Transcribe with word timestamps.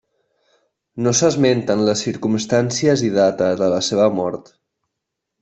No 1.07 1.11
s'esmenten 1.19 1.83
les 1.89 2.01
circumstàncies 2.07 3.05
i 3.09 3.13
data 3.19 3.51
de 3.61 3.69
la 3.75 3.83
seva 3.91 4.09
mort. 4.23 4.53